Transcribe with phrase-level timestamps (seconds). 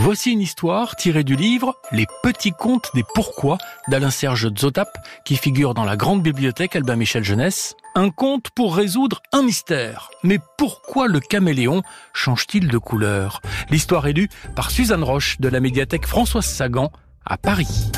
[0.00, 4.88] Voici une histoire tirée du livre Les petits contes des pourquoi d'Alain Serge Zotap
[5.24, 7.74] qui figure dans la grande bibliothèque Albin Michel Jeunesse.
[7.96, 10.10] Un conte pour résoudre un mystère.
[10.22, 11.82] Mais pourquoi le caméléon
[12.12, 13.40] change-t-il de couleur?
[13.70, 16.92] L'histoire est lue par Suzanne Roche de la médiathèque Françoise Sagan
[17.26, 17.90] à Paris.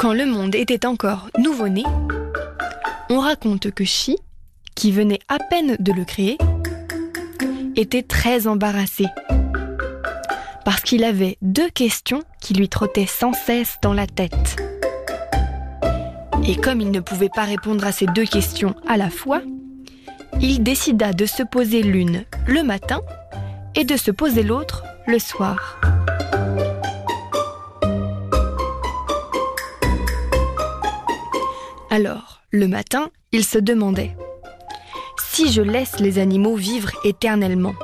[0.00, 1.84] Quand le monde était encore nouveau-né,
[3.10, 4.16] on raconte que Chi,
[4.74, 6.36] qui venait à peine de le créer,
[7.76, 9.06] était très embarrassé.
[10.64, 14.56] Parce qu'il avait deux questions qui lui trottaient sans cesse dans la tête.
[16.46, 19.40] Et comme il ne pouvait pas répondre à ces deux questions à la fois,
[20.40, 23.00] il décida de se poser l'une le matin
[23.74, 25.80] et de se poser l'autre le soir.
[31.90, 34.16] Alors, le matin, il se demandait
[35.34, 37.74] si je laisse les animaux vivre éternellement,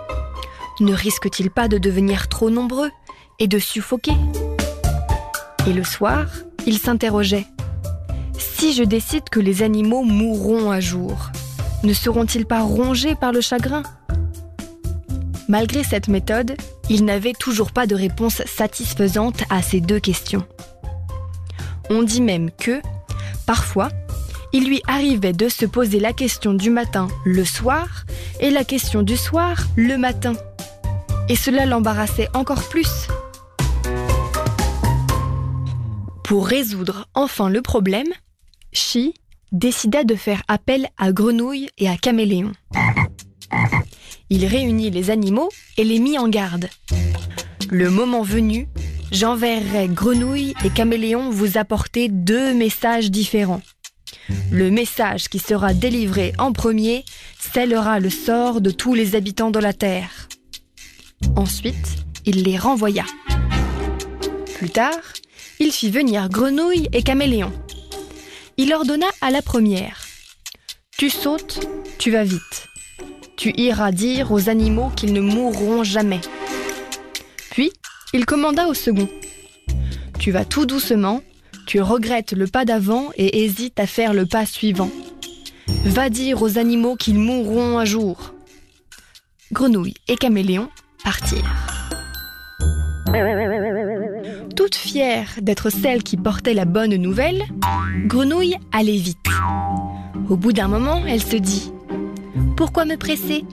[0.78, 2.92] ne risquent-ils pas de devenir trop nombreux
[3.40, 4.12] et de suffoquer?
[5.66, 6.26] Et le soir,
[6.64, 7.48] il s'interrogeait.
[8.38, 11.32] Si je décide que les animaux mourront un jour,
[11.82, 13.82] ne seront-ils pas rongés par le chagrin?
[15.48, 16.54] Malgré cette méthode,
[16.88, 20.46] il n'avait toujours pas de réponse satisfaisante à ces deux questions.
[21.90, 22.80] On dit même que,
[23.44, 23.88] parfois,
[24.52, 28.04] il lui arrivait de se poser la question du matin le soir
[28.40, 30.34] et la question du soir le matin.
[31.28, 33.08] Et cela l'embarrassait encore plus.
[36.24, 38.08] Pour résoudre enfin le problème,
[38.72, 39.14] Chi
[39.52, 42.52] décida de faire appel à Grenouille et à Caméléon.
[44.28, 46.68] Il réunit les animaux et les mit en garde.
[47.68, 48.68] Le moment venu,
[49.10, 53.62] j'enverrai Grenouille et Caméléon vous apporter deux messages différents.
[54.50, 57.04] Le message qui sera délivré en premier
[57.38, 60.28] scellera le sort de tous les habitants de la Terre.
[61.36, 63.04] Ensuite, il les renvoya.
[64.56, 65.00] Plus tard,
[65.58, 67.52] il fit venir Grenouille et Caméléon.
[68.56, 70.06] Il ordonna à la première
[70.96, 71.66] Tu sautes,
[71.98, 72.68] tu vas vite.
[73.36, 76.20] Tu iras dire aux animaux qu'ils ne mourront jamais.
[77.50, 77.72] Puis,
[78.12, 79.08] il commanda au second
[80.18, 81.22] Tu vas tout doucement,
[81.70, 84.90] tu regrettes le pas d'avant et hésites à faire le pas suivant.
[85.84, 88.34] Va dire aux animaux qu'ils mourront un jour.
[89.52, 90.68] Grenouille et Caméléon
[91.04, 91.54] partirent.
[94.56, 97.44] Toute fière d'être celle qui portait la bonne nouvelle,
[98.06, 99.18] Grenouille allait vite.
[100.28, 101.70] Au bout d'un moment, elle se dit
[102.56, 103.44] Pourquoi me presser?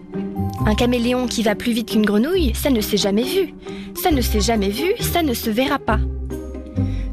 [0.65, 3.53] Un caméléon qui va plus vite qu'une grenouille, ça ne s'est jamais vu.
[4.01, 5.99] Ça ne s'est jamais vu, ça ne se verra pas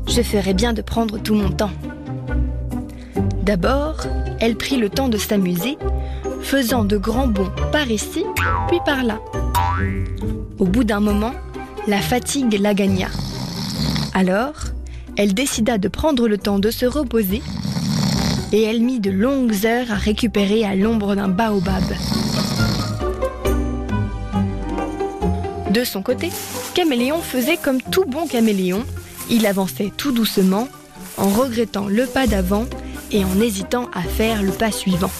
[0.06, 1.70] je ferais bien de prendre tout mon temps.
[3.42, 3.98] D'abord,
[4.41, 5.76] elle prit le temps de s'amuser,
[6.41, 8.25] faisant de grands bonds par ici,
[8.69, 9.20] puis par là.
[10.59, 11.32] Au bout d'un moment,
[11.87, 13.09] la fatigue la gagna.
[14.14, 14.54] Alors,
[15.16, 17.43] elle décida de prendre le temps de se reposer
[18.53, 21.82] et elle mit de longues heures à récupérer à l'ombre d'un baobab.
[25.70, 26.31] De son côté,
[26.75, 28.84] Caméléon faisait comme tout bon caméléon,
[29.30, 30.68] il avançait tout doucement,
[31.16, 32.66] en regrettant le pas d'avant
[33.10, 35.10] et en hésitant à faire le pas suivant.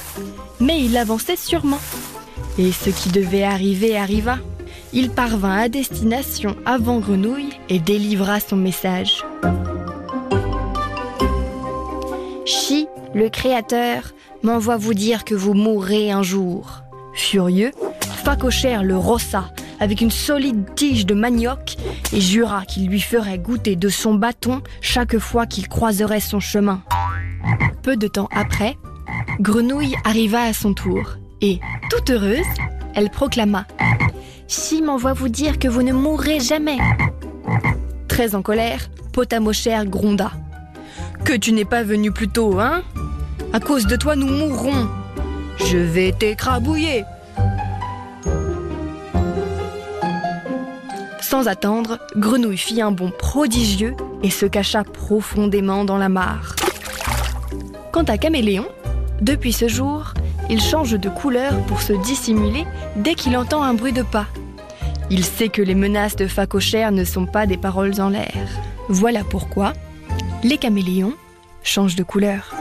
[0.61, 1.81] Mais il avançait sûrement.
[2.59, 4.39] Et ce qui devait arriver arriva.
[4.93, 9.25] Il parvint à destination avant Grenouille et délivra son message.
[12.45, 14.13] Chi, le créateur,
[14.43, 16.83] m'envoie vous dire que vous mourrez un jour.
[17.15, 17.73] Furieux,
[18.25, 19.47] Facochère le rossa
[19.85, 21.77] avec une solide tige de manioc
[22.15, 26.83] et jura qu'il lui ferait goûter de son bâton chaque fois qu'il croiserait son chemin.
[27.83, 28.79] Peu de temps après,
[29.41, 32.47] Grenouille arriva à son tour et, toute heureuse,
[32.95, 33.67] elle proclama
[34.47, 36.79] Si m'envoie vous dire que vous ne mourrez jamais.
[38.09, 40.33] Très en colère, Potamochère gronda
[41.27, 42.83] Que tu n'es pas venu plus tôt, hein?
[43.53, 44.89] À cause de toi, nous mourrons.
[45.59, 47.05] Je vais t'écrabouiller.
[51.27, 56.55] Sans attendre, Grenouille fit un bond prodigieux et se cacha profondément dans la mare.
[57.93, 58.67] Quant à Caméléon,
[59.23, 60.13] depuis ce jour,
[60.51, 62.67] il change de couleur pour se dissimuler
[62.97, 64.27] dès qu'il entend un bruit de pas.
[65.09, 68.35] Il sait que les menaces de Facochère ne sont pas des paroles en l'air.
[68.91, 69.73] Voilà pourquoi
[70.43, 71.15] les caméléons
[71.63, 72.53] changent de couleur.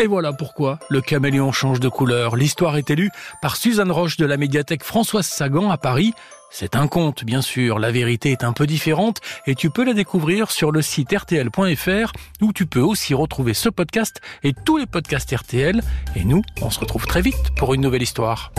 [0.00, 2.34] Et voilà pourquoi le caméléon change de couleur.
[2.34, 3.10] L'histoire est élue
[3.42, 6.14] par Suzanne Roche de la médiathèque Françoise Sagan à Paris.
[6.50, 9.92] C'est un conte, bien sûr, la vérité est un peu différente et tu peux la
[9.92, 14.86] découvrir sur le site rtl.fr où tu peux aussi retrouver ce podcast et tous les
[14.86, 15.82] podcasts RTL.
[16.16, 18.52] Et nous, on se retrouve très vite pour une nouvelle histoire.